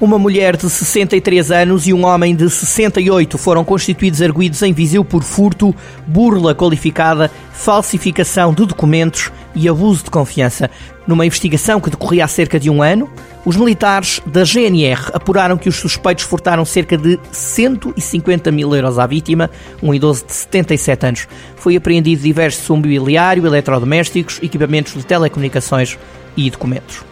[0.00, 5.04] Uma mulher de 63 anos e um homem de 68 foram constituídos arguídos em Viseu
[5.04, 5.74] por furto,
[6.06, 10.70] burla qualificada, falsificação de documentos e abuso de confiança.
[11.06, 13.10] Numa investigação que decorria há cerca de um ano,
[13.44, 19.06] os militares da GNR apuraram que os suspeitos furtaram cerca de 150 mil euros à
[19.06, 19.50] vítima,
[19.82, 21.28] um idoso de 77 anos.
[21.56, 25.98] Foi apreendido diverso mobiliário, eletrodomésticos, equipamentos de telecomunicações
[26.34, 27.10] e documentos.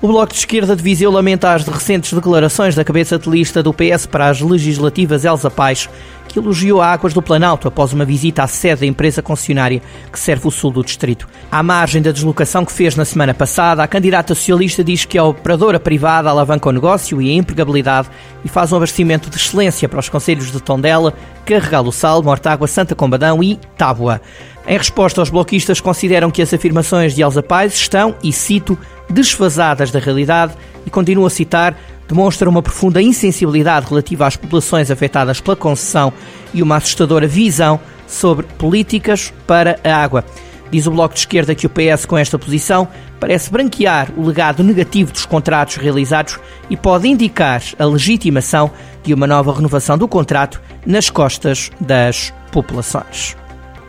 [0.00, 3.74] O Bloco de Esquerda de Viseu lamenta as recentes declarações da cabeça de lista do
[3.74, 5.88] PS para as legislativas Elsa Paz,
[6.38, 10.48] elogiou a Águas do Planalto após uma visita à sede da empresa concessionária que serve
[10.48, 11.28] o sul do distrito.
[11.50, 15.24] À margem da deslocação que fez na semana passada, a candidata socialista diz que a
[15.24, 18.08] operadora privada alavanca o negócio e a empregabilidade
[18.44, 21.14] e faz um abastecimento de excelência para os conselhos de Tondela,
[21.44, 24.20] Carregal do Sal, Mortágua, Santa Combadão e Tábua.
[24.66, 29.90] Em resposta, os bloquistas consideram que as afirmações de Elsa Paz estão, e cito, desfasadas
[29.90, 30.52] da realidade
[30.88, 31.76] e continuam a citar
[32.08, 36.12] demonstra uma profunda insensibilidade relativa às populações afetadas pela concessão
[36.52, 40.24] e uma assustadora visão sobre políticas para a água.
[40.70, 42.88] Diz o Bloco de Esquerda que o PS, com esta posição,
[43.20, 48.70] parece branquear o legado negativo dos contratos realizados e pode indicar a legitimação
[49.02, 53.36] de uma nova renovação do contrato nas costas das populações.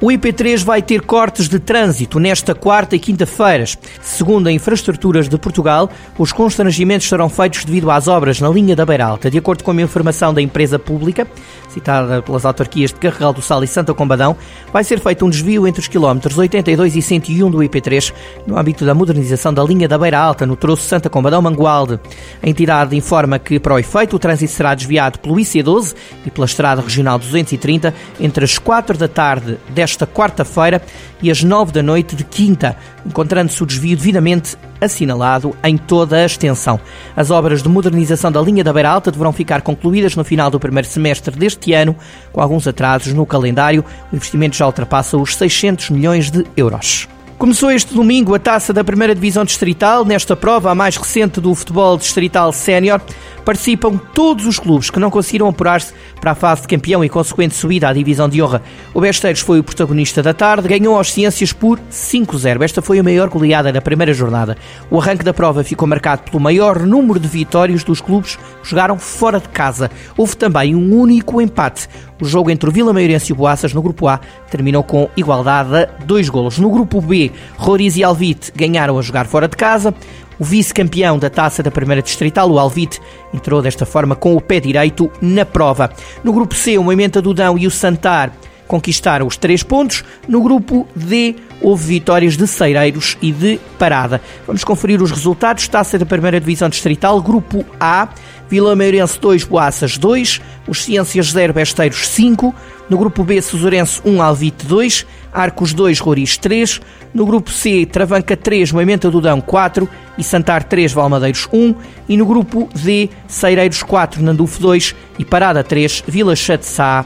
[0.01, 3.77] O IP3 vai ter cortes de trânsito nesta quarta e quinta-feiras.
[4.01, 8.85] Segundo a Infraestruturas de Portugal, os constrangimentos serão feitos devido às obras na linha da
[8.85, 9.29] Beira Alta.
[9.29, 11.27] De acordo com a informação da empresa pública,
[11.67, 14.37] citada pelas autarquias de Carregal do Sal e Santa Combadão,
[14.71, 18.13] vai ser feito um desvio entre os quilómetros 82 e 101 do IP3,
[18.47, 21.99] no âmbito da modernização da linha da Beira Alta, no troço Santa Combadão-Mangualde.
[22.41, 25.93] A entidade informa que, para o efeito, o trânsito será desviado pelo IC12
[26.25, 30.81] e pela Estrada Regional 230 entre as 4 da tarde desta esta quarta-feira
[31.21, 36.25] e às nove da noite de quinta, encontrando-se o desvio devidamente assinalado em toda a
[36.25, 36.79] extensão.
[37.15, 40.59] As obras de modernização da linha da Beira Alta deverão ficar concluídas no final do
[40.59, 41.95] primeiro semestre deste ano,
[42.31, 43.83] com alguns atrasos no calendário.
[44.11, 47.07] O investimento já ultrapassa os 600 milhões de euros.
[47.39, 50.03] Começou este domingo a taça da primeira divisão distrital.
[50.03, 52.99] Nesta prova, a mais recente do futebol distrital sénior,
[53.45, 57.55] participam todos os clubes que não conseguiram apurar-se para a fase de campeão e consequente
[57.55, 58.61] subida à divisão de honra.
[58.93, 62.61] O Besteiros foi o protagonista da tarde, ganhou aos Ciências por 5-0.
[62.61, 64.57] Esta foi a maior goleada da primeira jornada.
[64.91, 68.99] O arranque da prova ficou marcado pelo maior número de vitórias dos clubes que jogaram
[68.99, 69.89] fora de casa.
[70.17, 71.87] Houve também um único empate.
[72.21, 74.19] O jogo entre o Vila Maiorense e o Boaças no grupo A
[74.49, 76.57] terminou com igualdade a dois golos.
[76.59, 79.93] No grupo B, Roriz e Alvite ganharam a jogar fora de casa.
[80.37, 83.01] O vice-campeão da taça da primeira distrital, o Alvite,
[83.33, 85.91] entrou desta forma com o pé direito na prova.
[86.23, 88.31] No grupo C, o Moimenta do Dão e o Santar
[88.69, 90.05] conquistaram os três pontos.
[90.27, 94.21] No grupo D, houve vitórias de Ceireiros e de Parada.
[94.45, 95.67] Vamos conferir os resultados.
[95.67, 98.07] Taça da primeira divisão distrital, grupo A,
[98.49, 102.53] Vila Meirense 2, Boaças 2, os Ciências 0, Besteiros 5,
[102.89, 106.81] no grupo B, Suzurense 1, Alvite 2, Arcos 2, Roriz 3,
[107.13, 109.87] no grupo C, Travanca 3, Moimenta do Dão 4
[110.17, 111.75] e Santar 3, Valmadeiros 1,
[112.09, 117.05] e no grupo D, Ceireiros 4, Nandufo 2 e Parada 3, Vila Chatzá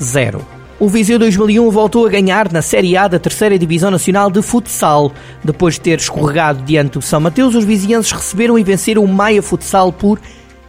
[0.00, 0.54] 0.
[0.78, 5.12] O Viseu 2001 voltou a ganhar na Série A da Terceira Divisão Nacional de Futsal.
[5.42, 9.40] Depois de ter escorregado diante do São Mateus, os vizienses receberam e venceram o Maia
[9.40, 10.20] Futsal por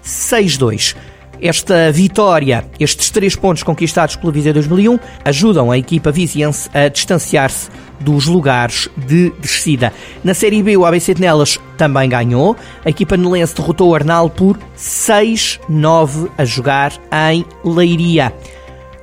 [0.06, 0.96] 6-2.
[1.42, 7.70] Esta vitória, estes três pontos conquistados pelo Viseu 2001, ajudam a equipa viziense a distanciar-se
[8.00, 9.92] dos lugares de descida.
[10.24, 12.56] Na Série B, o ABC de Nelas também ganhou.
[12.84, 16.94] A equipa nelense derrotou o Arnal por 6-9 a jogar
[17.32, 18.34] em Leiria.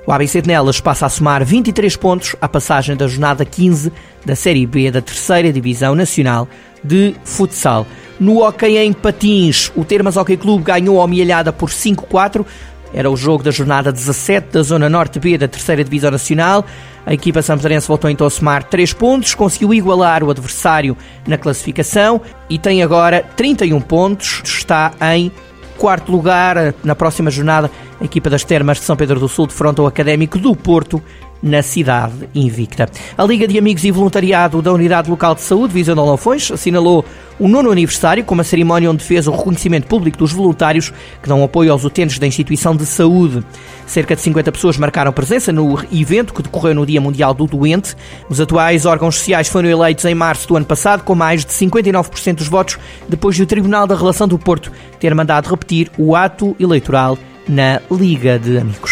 [0.06, 3.92] O ABC de Nelas passa a somar 23 pontos à passagem da jornada 15
[4.24, 6.48] da Série B da Terceira Divisão Nacional
[6.82, 7.86] de Futsal.
[8.22, 12.46] No hockey em patins, o Termas Hockey Clube ganhou a Mialhada por 5-4.
[12.94, 16.64] Era o jogo da jornada 17 da Zona Norte B da Terceira Divisão Nacional.
[17.04, 20.96] A equipa samparense voltou então a somar 3 pontos, conseguiu igualar o adversário
[21.26, 24.40] na classificação e tem agora 31 pontos.
[24.44, 25.32] Está em
[25.76, 26.76] quarto lugar.
[26.84, 27.68] Na próxima jornada,
[28.00, 31.02] a equipa das Termas de São Pedro do Sul defronta o Académico do Porto
[31.42, 32.88] na cidade invicta.
[33.16, 37.04] A Liga de Amigos e Voluntariado da Unidade Local de Saúde, Visão de Olafões, assinalou
[37.38, 41.42] o nono aniversário com uma cerimónia onde fez o reconhecimento público dos voluntários que dão
[41.42, 43.42] apoio aos utentes da instituição de saúde.
[43.86, 47.96] Cerca de 50 pessoas marcaram presença no evento que decorreu no Dia Mundial do Doente.
[48.28, 52.36] Os atuais órgãos sociais foram eleitos em março do ano passado com mais de 59%
[52.36, 52.78] dos votos,
[53.08, 57.18] depois de o Tribunal da Relação do Porto ter mandado repetir o ato eleitoral
[57.48, 58.91] na Liga de Amigos.